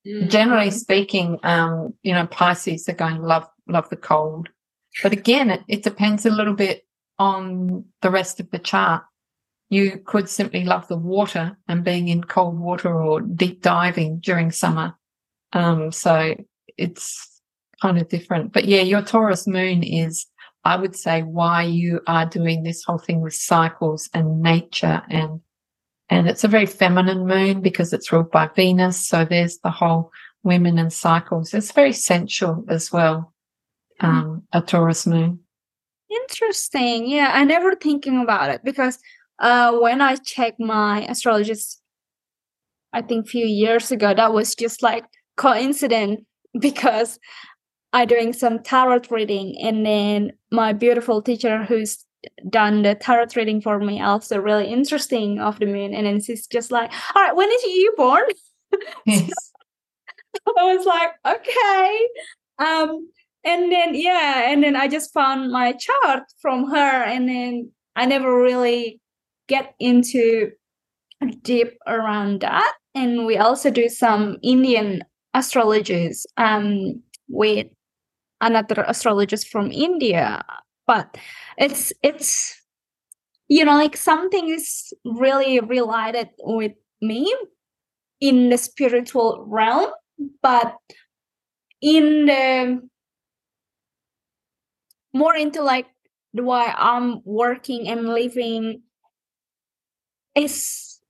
[0.07, 0.29] Mm-hmm.
[0.29, 4.49] Generally speaking, um, you know, Pisces are going to love love the cold.
[5.03, 6.87] But again, it, it depends a little bit
[7.19, 9.03] on the rest of the chart.
[9.69, 14.53] You could simply love the water and being in cold water or deep diving during
[14.53, 14.95] summer.
[15.53, 16.35] Um, so
[16.79, 17.41] it's
[17.83, 18.53] kind of different.
[18.53, 20.27] But yeah, your Taurus moon is,
[20.67, 25.41] I would say, why you are doing this whole thing with cycles and nature and
[26.09, 29.09] and it's a very feminine moon because it's ruled by Venus.
[29.09, 30.13] So there's the whole
[30.45, 31.53] women and cycles.
[31.53, 33.33] It's very sensual as well.
[34.03, 34.19] Mm-hmm.
[34.19, 35.41] um, a Taurus moon.
[36.11, 37.09] Interesting.
[37.09, 38.99] Yeah, I never thinking about it because
[39.39, 41.81] uh, when I checked my astrologist,
[42.93, 45.05] I think few years ago, that was just like
[45.37, 46.27] coincident
[46.61, 47.19] because
[47.93, 52.05] I doing some tarot reading, and then my beautiful teacher who's
[52.51, 56.47] done the tarot reading for me also really interesting of the moon, and then she's
[56.47, 58.25] just like, "All right, when is you born?"
[59.07, 59.31] Yes.
[60.35, 62.09] so I was like, "Okay."
[62.59, 63.09] Um,
[63.47, 68.05] and then yeah and then i just found my chart from her and then i
[68.05, 69.01] never really
[69.49, 70.51] get into
[71.43, 77.67] deep around that and we also do some indian astrologers um with
[78.41, 80.45] another astrologist from india
[80.87, 81.17] but
[81.59, 82.61] it's it's
[83.49, 87.35] you know like something is really related with me
[88.21, 89.91] in the spiritual realm
[90.43, 90.77] but
[91.81, 92.81] in the
[95.13, 95.87] more into like
[96.35, 98.83] the way I'm working and living
[100.35, 101.01] is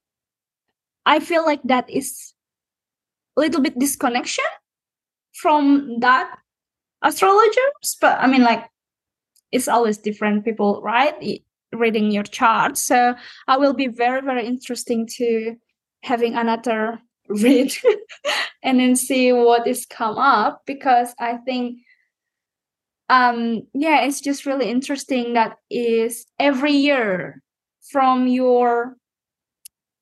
[1.05, 2.35] I feel like that is
[3.37, 4.45] a little bit disconnection
[5.35, 6.39] from that
[7.03, 8.69] astrologers but I mean like
[9.53, 13.15] it's always different people right reading your chart so
[13.47, 15.57] I will be very very interesting to
[16.03, 17.73] having another read
[18.63, 21.79] and then see what is come up because I think
[23.09, 27.43] um yeah it's just really interesting that is every year
[27.91, 28.97] from your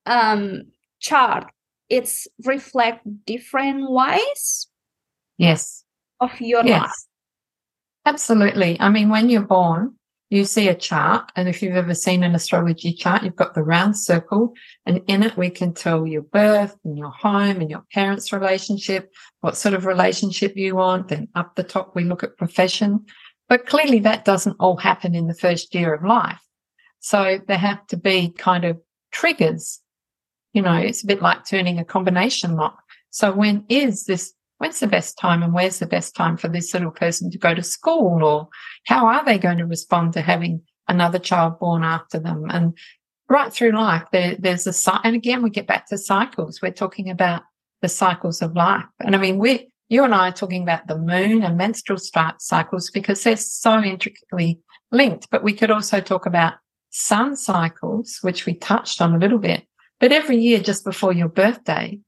[0.07, 0.65] um
[1.01, 1.51] chart
[1.91, 4.69] it's reflect different ways.
[5.37, 5.84] Yes
[6.25, 6.81] of your yes.
[6.83, 6.93] life.
[8.07, 8.79] Absolutely.
[8.81, 9.95] I mean when you're born
[10.31, 13.63] you see a chart and if you've ever seen an astrology chart you've got the
[13.63, 14.53] round circle
[14.85, 19.13] and in it we can tell your birth and your home and your parents relationship
[19.43, 23.05] what sort of relationship you want then up the top we look at profession.
[23.49, 26.41] But clearly that doesn't all happen in the first year of life.
[27.01, 28.81] So there have to be kind of
[29.13, 29.81] triggers.
[30.55, 32.83] You know, it's a bit like turning a combination lock.
[33.11, 36.73] So when is this, when's the best time and where's the best time for this
[36.73, 38.49] little person to go to school or
[38.87, 42.47] how are they going to respond to having another child born after them?
[42.51, 42.77] And
[43.29, 46.61] right through life, there, there's a, and again, we get back to cycles.
[46.63, 47.43] We're talking about
[47.83, 48.85] the cycles of life.
[49.01, 52.91] And I mean, we, you and I are talking about the moon and menstrual cycles
[52.91, 56.55] because they're so intricately linked, but we could also talk about
[56.91, 59.65] sun cycles, which we touched on a little bit.
[60.01, 61.99] But every year, just before your birthday,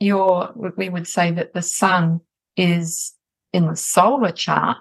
[0.00, 2.20] your we would say that the sun
[2.56, 3.14] is
[3.52, 4.78] in the solar chart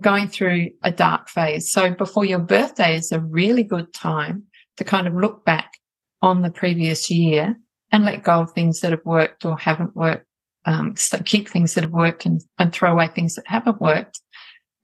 [0.00, 1.70] going through a dark phase.
[1.72, 4.44] So before your birthday is a really good time
[4.76, 5.72] to kind of look back
[6.20, 7.56] on the previous year
[7.92, 10.26] and let go of things that have worked or haven't worked.
[10.66, 14.20] Um, keep things that have worked and, and throw away things that haven't worked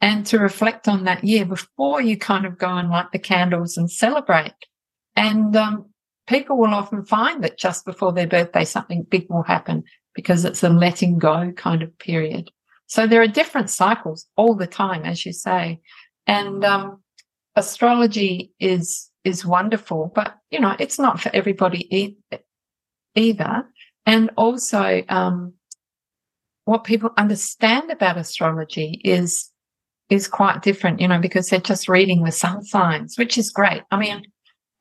[0.02, 3.76] and to reflect on that year before you kind of go and light the candles
[3.76, 4.52] and celebrate.
[5.14, 5.91] And um,
[6.26, 10.62] people will often find that just before their birthday, something big will happen because it's
[10.62, 12.50] a letting go kind of period.
[12.86, 15.80] So there are different cycles all the time, as you say.
[16.26, 17.02] And um,
[17.56, 22.16] astrology is is wonderful, but you know it's not for everybody e-
[23.14, 23.64] either.
[24.04, 25.54] And also, um,
[26.64, 29.50] what people understand about astrology is
[30.10, 33.82] is quite different, you know, because they're just reading the sun signs, which is great.
[33.90, 34.22] I mean,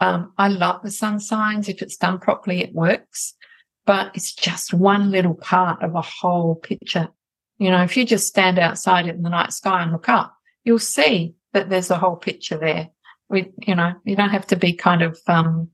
[0.02, 1.70] um, I love the sun signs.
[1.70, 3.36] If it's done properly, it works,
[3.86, 7.08] but it's just one little part of a whole picture.
[7.60, 10.80] You know, if you just stand outside in the night sky and look up, you'll
[10.80, 12.90] see that there's a whole picture there.
[13.30, 15.70] We, you know, you don't have to be kind of, um,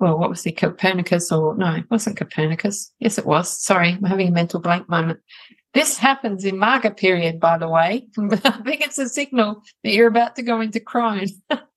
[0.00, 2.92] well, what was he, Copernicus or no, it wasn't Copernicus.
[2.98, 3.48] Yes, it was.
[3.62, 5.20] Sorry, I'm having a mental blank moment.
[5.74, 8.08] This happens in Maga period, by the way.
[8.18, 10.80] I think it's a signal that you're about to go into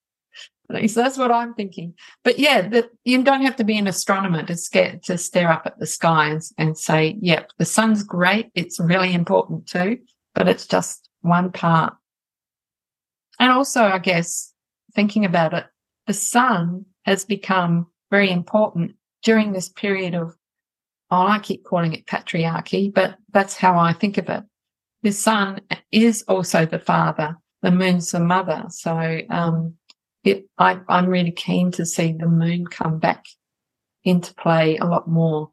[0.87, 1.93] So that's what I'm thinking.
[2.23, 5.63] But yeah, that you don't have to be an astronomer to scare, to stare up
[5.65, 8.51] at the sky and, and say, yep, the sun's great.
[8.55, 9.99] It's really important too,
[10.33, 11.95] but it's just one part.
[13.39, 14.53] And also, I guess,
[14.95, 15.65] thinking about it,
[16.07, 20.35] the sun has become very important during this period of,
[21.09, 24.43] oh, I keep calling it patriarchy, but that's how I think of it.
[25.01, 28.65] The sun is also the father, the moon's the mother.
[28.69, 29.75] So, um,
[30.23, 33.25] it, I, I'm really keen to see the moon come back
[34.03, 35.49] into play a lot more.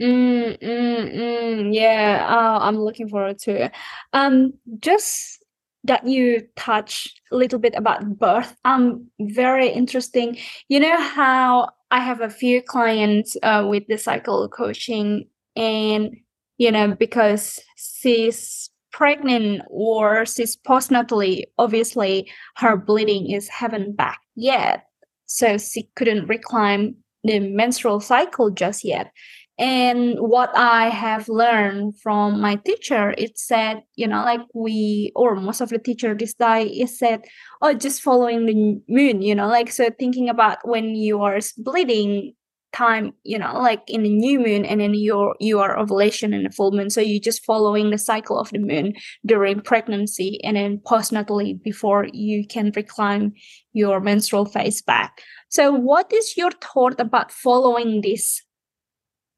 [0.00, 3.72] Mm, mm, mm, yeah, uh, I'm looking forward to it.
[4.12, 5.44] Um, just
[5.84, 8.54] that you touch a little bit about birth.
[8.64, 10.38] Um, very interesting.
[10.68, 16.16] You know how I have a few clients uh, with the cycle coaching, and
[16.58, 24.84] you know because she's pregnant or she's postnatally, obviously her bleeding is haven't back yet.
[25.26, 29.12] So she couldn't reclaim the menstrual cycle just yet.
[29.58, 35.34] And what I have learned from my teacher, it said, you know, like we or
[35.34, 37.24] most of the teacher this day is said,
[37.60, 42.34] oh, just following the moon, you know, like so thinking about when you are bleeding,
[42.72, 46.44] time you know like in the new moon and then your you are ovulation in
[46.44, 46.90] the full moon.
[46.90, 52.06] So you're just following the cycle of the moon during pregnancy and then postnatally before
[52.12, 53.32] you can reclaim
[53.72, 55.22] your menstrual phase back.
[55.48, 58.42] So what is your thought about following this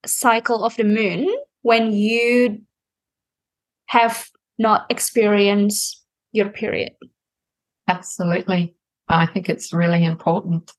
[0.04, 1.28] cycle of the moon
[1.62, 2.62] when you
[3.86, 6.92] have not experienced your period?
[7.88, 8.74] Absolutely.
[9.08, 10.72] I think it's really important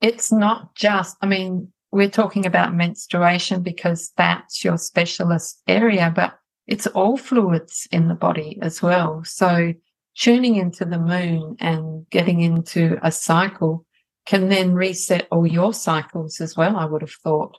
[0.00, 6.38] it's not just, I mean, we're talking about menstruation because that's your specialist area, but
[6.66, 9.22] it's all fluids in the body as well.
[9.24, 9.72] So
[10.16, 13.86] tuning into the moon and getting into a cycle
[14.26, 17.56] can then reset all your cycles as well, I would have thought.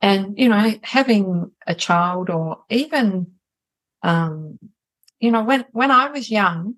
[0.00, 3.32] And, you know, having a child or even,
[4.02, 4.58] um,
[5.18, 6.76] you know, when, when I was young,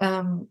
[0.00, 0.48] um,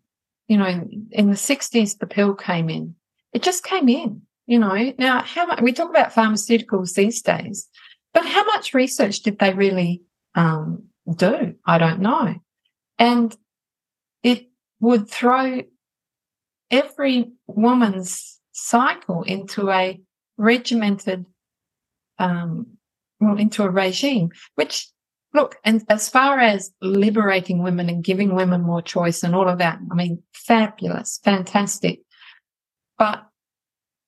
[0.47, 2.95] you know, in the 60s, the pill came in
[3.34, 4.93] it just came in, you know.
[4.97, 7.67] Now, how much we talk about pharmaceuticals these days,
[8.13, 10.03] but how much research did they really
[10.36, 10.84] um,
[11.15, 11.55] do?
[11.65, 12.36] I don't know.
[12.99, 13.36] And
[14.23, 14.47] it
[14.79, 15.61] would throw
[16.69, 19.99] every woman's cycle into a
[20.38, 21.25] regimented,
[22.19, 22.65] um,
[23.19, 24.89] well, into a regime, which
[25.34, 29.59] look, and as far as liberating women and giving women more choice and all of
[29.59, 32.01] that, I mean, fabulous, fantastic.
[33.02, 33.26] But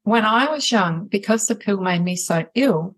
[0.04, 2.96] when I was young, because the pill made me so ill,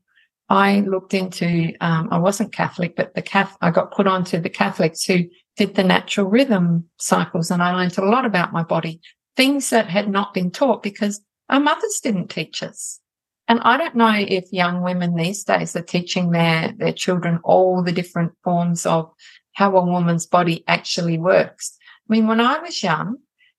[0.50, 4.50] I looked into, um, I wasn't Catholic, but the Catholic, I got put onto the
[4.50, 5.20] Catholics who
[5.56, 9.00] did the natural rhythm cycles and I learned a lot about my body,
[9.38, 13.00] things that had not been taught because our mothers didn't teach us.
[13.48, 17.82] And I don't know if young women these days are teaching their, their children all
[17.82, 19.10] the different forms of
[19.54, 21.78] how a woman's body actually works.
[22.10, 23.16] I mean, when I was young,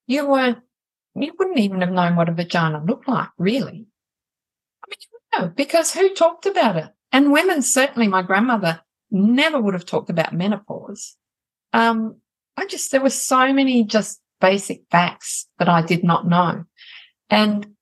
[0.06, 0.58] you weren't,
[1.22, 3.86] you wouldn't even have known what a vagina looked like, really.
[4.84, 6.90] I mean, you know, because who talked about it?
[7.12, 11.16] And women, certainly my grandmother never would have talked about menopause.
[11.72, 12.20] Um,
[12.56, 16.64] I just, there were so many just basic facts that I did not know.
[17.30, 17.74] And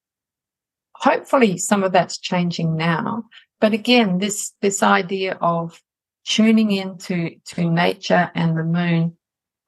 [0.94, 3.24] hopefully some of that's changing now.
[3.60, 5.80] But again, this, this idea of
[6.26, 9.16] tuning into to nature and the moon,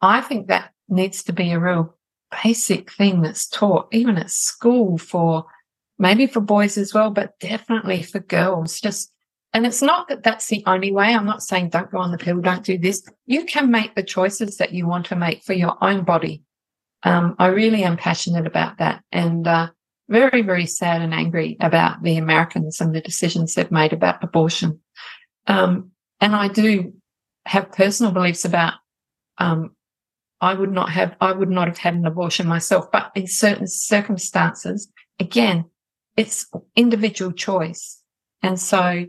[0.01, 1.96] I think that needs to be a real
[2.43, 5.47] basic thing that's taught even at school for
[5.99, 8.81] maybe for boys as well, but definitely for girls.
[8.81, 9.13] Just,
[9.53, 11.15] and it's not that that's the only way.
[11.15, 13.09] I'm not saying don't go on the pill, don't do this.
[13.27, 16.43] You can make the choices that you want to make for your own body.
[17.03, 19.03] Um, I really am passionate about that.
[19.13, 19.69] And, uh,
[20.09, 24.81] very, very sad and angry about the Americans and the decisions they've made about abortion.
[25.47, 26.95] Um, and I do
[27.45, 28.75] have personal beliefs about,
[29.39, 29.76] um,
[30.47, 33.67] I would not have, I would not have had an abortion myself, but in certain
[33.67, 34.89] circumstances,
[35.19, 35.65] again,
[36.17, 38.01] it's individual choice.
[38.43, 39.07] And so,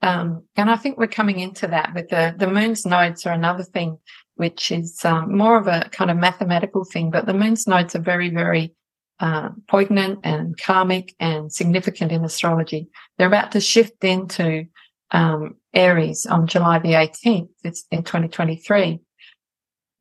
[0.00, 3.64] um, and I think we're coming into that with the, the moon's nodes are another
[3.64, 3.98] thing,
[4.36, 8.00] which is um, more of a kind of mathematical thing, but the moon's nodes are
[8.00, 8.74] very, very
[9.20, 12.88] uh, poignant and karmic and significant in astrology.
[13.18, 14.66] They're about to shift into
[15.10, 17.50] um, Aries on July the 18th.
[17.62, 19.00] It's in 2023.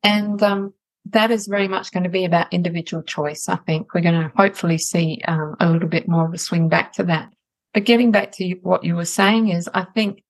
[0.03, 0.73] And um,
[1.11, 3.47] that is very much going to be about individual choice.
[3.49, 6.69] I think we're going to hopefully see um, a little bit more of a swing
[6.69, 7.31] back to that.
[7.73, 10.23] But getting back to what you were saying is, I think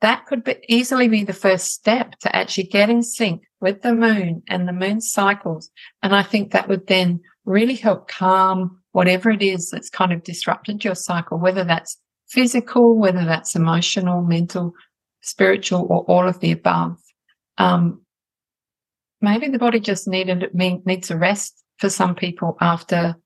[0.00, 3.94] that could be, easily be the first step to actually get in sync with the
[3.94, 5.70] moon and the moon cycles.
[6.02, 10.22] And I think that would then really help calm whatever it is that's kind of
[10.22, 11.98] disrupted your cycle, whether that's
[12.28, 14.72] physical, whether that's emotional, mental,
[15.22, 16.96] spiritual, or all of the above.
[17.58, 18.02] Um,
[19.20, 23.16] maybe the body just needed needs a rest for some people after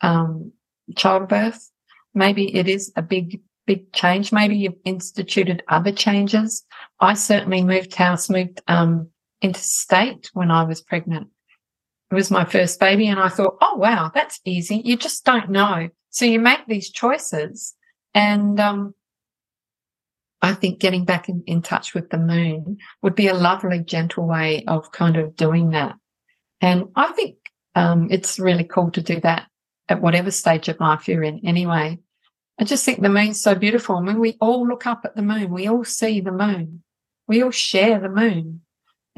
[0.00, 0.52] um,
[0.96, 1.70] childbirth.
[2.14, 4.32] Maybe it is a big big change.
[4.32, 6.64] Maybe you've instituted other changes.
[7.00, 9.10] I certainly moved house, moved um,
[9.42, 11.28] interstate when I was pregnant.
[12.10, 13.06] It was my first baby.
[13.08, 14.80] And I thought, oh, wow, that's easy.
[14.84, 15.90] You just don't know.
[16.10, 17.74] So you make these choices.
[18.14, 18.94] And um,
[20.40, 24.26] I think getting back in, in touch with the moon would be a lovely, gentle
[24.26, 25.96] way of kind of doing that.
[26.60, 27.36] And I think
[27.74, 29.46] um, it's really cool to do that
[29.88, 31.98] at whatever stage of life you're in anyway.
[32.58, 33.96] I just think the moon's so beautiful.
[33.96, 35.50] I mean, we all look up at the moon.
[35.50, 36.82] We all see the moon.
[37.26, 38.62] We all share the moon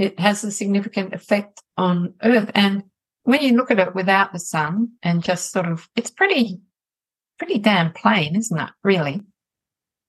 [0.01, 2.51] it has a significant effect on Earth.
[2.55, 2.85] And
[3.25, 6.61] when you look at it without the sun and just sort of, it's pretty,
[7.39, 8.71] pretty damn plain, isn't it?
[8.83, 9.21] Really.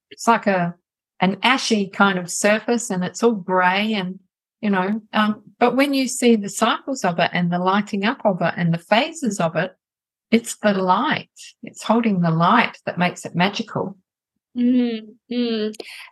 [0.10, 0.76] It's like a,
[1.22, 4.20] an ashy kind of surface and it's all grey and,
[4.60, 8.20] you know, um, but when you see the cycles of it and the lighting up
[8.26, 9.72] of it and the phases of it,
[10.32, 11.30] it's the light.
[11.62, 13.98] It's holding the light that makes it magical.
[14.58, 15.72] Mm-hmm.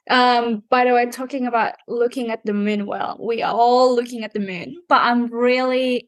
[0.09, 4.23] Um, by the way, talking about looking at the moon, well, we are all looking
[4.23, 6.07] at the moon, but I'm really,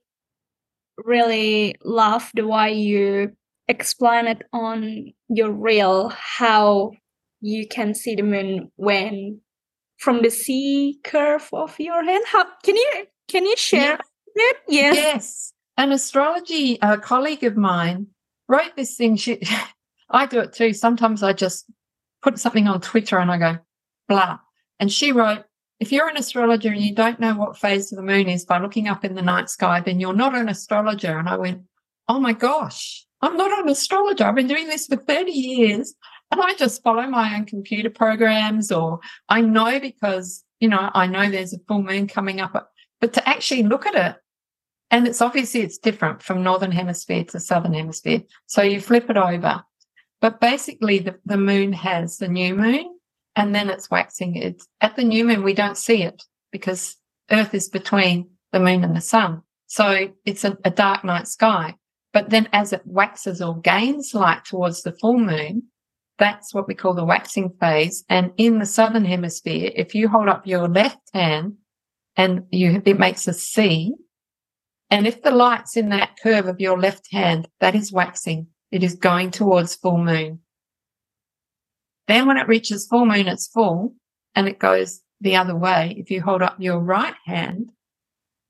[0.98, 3.36] really love the way you
[3.68, 6.92] explain it on your reel, how
[7.42, 9.42] you can see the moon when
[9.98, 12.24] from the C curve of your hand.
[12.28, 14.00] How can you can you share
[14.36, 14.44] yeah.
[14.52, 14.58] it?
[14.68, 14.96] Yes.
[14.96, 15.54] Yes.
[15.78, 18.08] An astrology a colleague of mine
[18.48, 19.16] wrote this thing.
[19.16, 19.42] She,
[20.10, 20.74] I do it too.
[20.74, 21.66] Sometimes I just
[22.22, 23.58] put something on Twitter and I go,
[24.08, 24.40] blah.
[24.80, 25.46] And she wrote,
[25.80, 28.60] if you're an astrologer and you don't know what phase of the moon is by
[28.60, 31.18] looking up in the night sky, then you're not an astrologer.
[31.18, 31.62] And I went,
[32.08, 34.26] oh my gosh, I'm not an astrologer.
[34.26, 35.96] I've been doing this for 30 years
[36.32, 41.08] and I just follow my own computer programs or I know because, you know, I
[41.08, 44.16] know there's a full moon coming up, but to actually look at it,
[44.90, 48.22] and it's obviously it's different from northern hemisphere to southern hemisphere.
[48.48, 49.64] So you flip it over
[50.22, 52.96] but basically, the, the moon has the new moon
[53.36, 54.36] and then it's waxing.
[54.36, 56.96] It's at the new moon, we don't see it because
[57.32, 59.42] Earth is between the moon and the sun.
[59.66, 61.76] So it's a, a dark night sky.
[62.14, 65.64] But then as it waxes or gains light towards the full moon,
[66.22, 68.06] that's what we call the waxing phase.
[68.08, 71.56] And in the southern hemisphere, if you hold up your left hand
[72.16, 73.96] and you, it makes a C.
[74.92, 78.48] And if the light's in that curve of your left hand, that is waxing.
[78.72, 80.42] It is going towards full moon.
[82.08, 83.96] Then when it reaches full moon, it's full
[84.36, 85.96] and it goes the other way.
[85.98, 87.72] If you hold up your right hand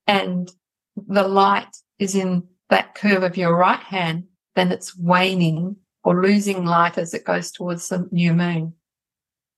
[0.07, 0.51] and
[0.97, 4.26] the light is in that curve of your right hand,
[4.57, 8.73] then it's waning or losing light as it goes towards the new moon.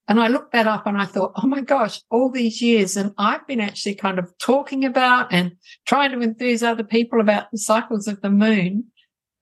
[0.08, 2.98] And I looked that up and I thought, oh my gosh, all these years.
[2.98, 5.54] And I've been actually kind of talking about and
[5.86, 8.86] trying to enthuse other people about the cycles of the moon.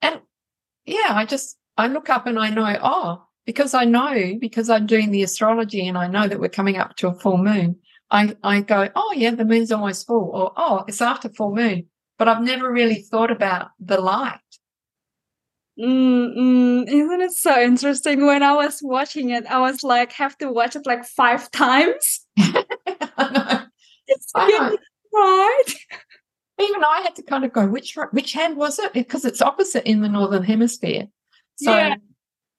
[0.00, 0.20] And
[0.86, 4.86] yeah, I just, I look up and I know, oh, because I know, because I'm
[4.86, 7.76] doing the astrology and I know that we're coming up to a full moon,
[8.12, 11.86] I, I go, oh yeah, the moon's almost full or, oh, it's after full moon.
[12.18, 14.38] But I've never really thought about the light
[15.78, 18.26] Mm, isn't it so interesting?
[18.26, 22.26] When I was watching it, I was like, have to watch it like five times.
[22.36, 25.66] it's right.
[26.60, 28.92] Even I had to kind of go, which which hand was it?
[28.92, 31.08] Because it's opposite in the northern hemisphere.
[31.56, 31.96] So yeah,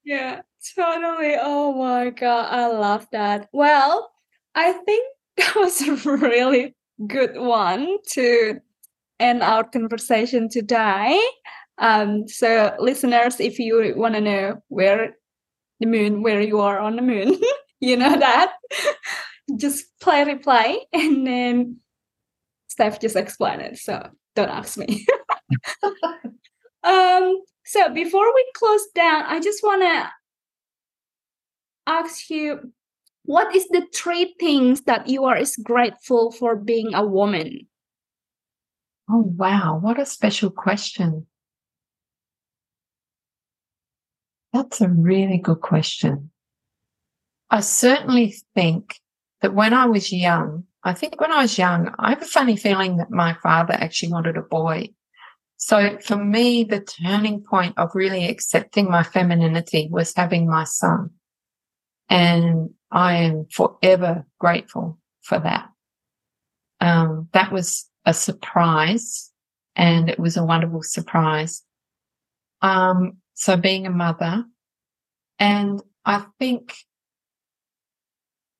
[0.03, 0.41] yeah,
[0.75, 1.35] totally.
[1.39, 3.47] Oh my god, I love that.
[3.53, 4.11] Well,
[4.55, 5.05] I think
[5.37, 6.75] that was a really
[7.07, 8.59] good one to
[9.19, 11.19] end our conversation today.
[11.77, 15.15] Um, so, listeners, if you want to know where
[15.79, 17.39] the moon, where you are on the moon,
[17.79, 18.53] you know that.
[19.57, 21.77] just play replay, and then
[22.67, 23.77] Steph just explain it.
[23.77, 25.05] So don't ask me.
[26.83, 30.09] um, so before we close down, I just want to
[31.85, 32.71] ask you
[33.25, 37.67] what is the three things that you are is grateful for being a woman?
[39.09, 41.27] Oh wow, what a special question.
[44.53, 46.29] That's a really good question.
[47.49, 48.99] I certainly think
[49.41, 52.55] that when I was young, I think when I was young, I have a funny
[52.55, 54.89] feeling that my father actually wanted a boy.
[55.57, 61.09] So for me, the turning point of really accepting my femininity was having my son.
[62.09, 65.69] And I am forever grateful for that.
[66.79, 69.31] Um, that was a surprise
[69.75, 71.63] and it was a wonderful surprise.
[72.61, 74.45] Um, so being a mother.
[75.39, 76.75] And I think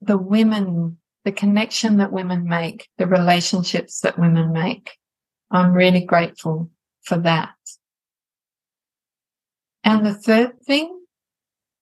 [0.01, 4.97] the women, the connection that women make, the relationships that women make,
[5.51, 6.69] I'm really grateful
[7.03, 7.53] for that.
[9.83, 11.01] And the third thing,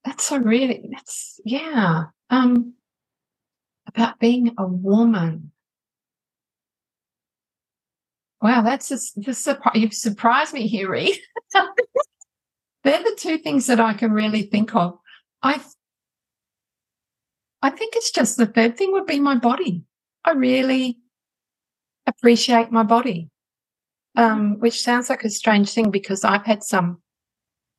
[0.03, 2.73] that's a really, that's, yeah, um,
[3.87, 5.51] about being a woman.
[8.41, 11.15] Wow, that's just, just you've surprised me here, Reed.
[12.83, 14.97] They're the two things that I can really think of.
[15.41, 15.61] I
[17.61, 19.83] I think it's just the third thing would be my body.
[20.25, 20.97] I really
[22.07, 23.29] appreciate my body.
[24.15, 27.01] Um, which sounds like a strange thing because I've had some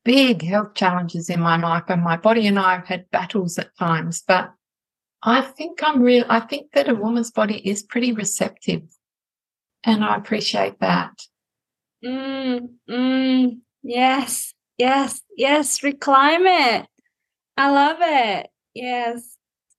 [0.03, 3.77] big health challenges in my life and my body and I have had battles at
[3.77, 4.53] times, but
[5.23, 6.25] I think I'm real.
[6.29, 8.83] I think that a woman's body is pretty receptive
[9.85, 11.13] and I appreciate that.
[12.05, 14.55] Mm, mm, yes.
[14.79, 16.87] Yes, yes, reclaim it.
[17.57, 18.49] I love it.
[18.75, 19.37] Yes.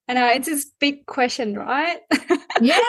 [0.08, 2.00] I know it's a big question, right?
[2.62, 2.80] yeah.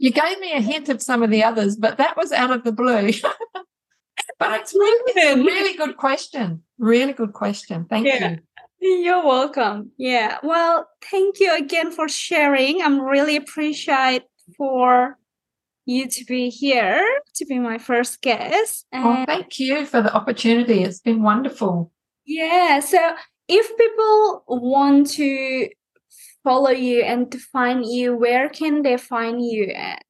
[0.00, 2.64] You gave me a hint of some of the others, but that was out of
[2.64, 3.10] the blue.
[4.38, 6.62] but it's really, it's a really good question.
[6.78, 7.86] Really good question.
[7.86, 8.36] Thank yeah.
[8.80, 9.02] you.
[9.04, 9.90] You're welcome.
[9.96, 10.38] Yeah.
[10.42, 12.80] Well, thank you again for sharing.
[12.80, 14.22] I'm really appreciate
[14.56, 15.18] for
[15.88, 17.02] you to be here
[17.34, 18.86] to be my first guest.
[18.92, 20.82] And oh, thank you for the opportunity.
[20.82, 21.90] It's been wonderful.
[22.26, 22.80] Yeah.
[22.80, 23.14] So
[23.48, 25.68] if people want to
[26.44, 30.04] follow you and to find you, where can they find you at?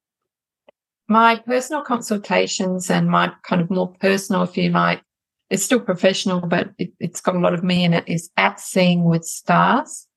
[1.07, 5.01] My personal consultations and my kind of more personal, if you like,
[5.49, 8.59] it's still professional, but it, has got a lot of me in it, is at
[8.59, 10.07] Seeing with Stars.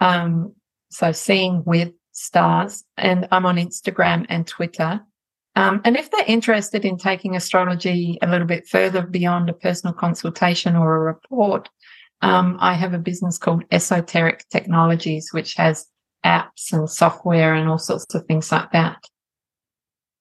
[0.00, 0.54] Um,
[0.90, 5.00] so Seeing with stars, and I'm on Instagram and Twitter.
[5.54, 9.94] Um, and if they're interested in taking astrology a little bit further beyond a personal
[9.94, 11.68] consultation or a report,
[12.22, 15.86] um, I have a business called Esoteric Technologies, which has
[16.24, 19.02] apps and software and all sorts of things like that.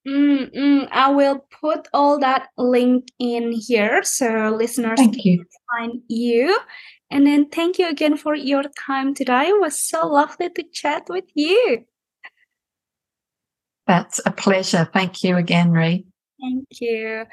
[0.07, 0.87] Mm-mm.
[0.91, 5.45] I will put all that link in here so listeners Thank can you.
[5.71, 6.59] find you.
[7.11, 9.49] And then thank you again for your time today.
[9.49, 11.85] It was so lovely to chat with you.
[13.87, 14.89] That's a pleasure.
[14.91, 16.05] Thank you again, Ree.
[16.41, 17.25] Thank you.